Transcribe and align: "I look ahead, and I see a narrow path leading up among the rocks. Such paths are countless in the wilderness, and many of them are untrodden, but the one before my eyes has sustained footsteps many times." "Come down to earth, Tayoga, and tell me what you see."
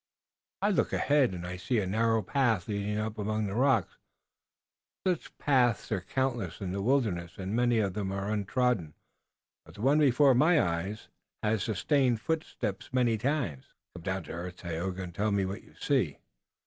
"I 0.63 0.71
look 0.71 0.93
ahead, 0.93 1.31
and 1.31 1.45
I 1.45 1.57
see 1.57 1.77
a 1.77 1.85
narrow 1.85 2.23
path 2.23 2.67
leading 2.67 2.97
up 2.97 3.19
among 3.19 3.45
the 3.45 3.53
rocks. 3.53 3.99
Such 5.05 5.37
paths 5.37 5.91
are 5.91 6.01
countless 6.01 6.59
in 6.59 6.71
the 6.71 6.81
wilderness, 6.81 7.37
and 7.37 7.55
many 7.55 7.77
of 7.77 7.93
them 7.93 8.11
are 8.11 8.31
untrodden, 8.31 8.95
but 9.63 9.75
the 9.75 9.81
one 9.83 9.99
before 9.99 10.33
my 10.33 10.59
eyes 10.59 11.07
has 11.43 11.61
sustained 11.61 12.19
footsteps 12.19 12.91
many 12.91 13.15
times." 13.15 13.75
"Come 13.93 14.01
down 14.01 14.23
to 14.23 14.31
earth, 14.31 14.55
Tayoga, 14.55 15.03
and 15.03 15.13
tell 15.13 15.29
me 15.31 15.45
what 15.45 15.61
you 15.61 15.75
see." 15.75 16.17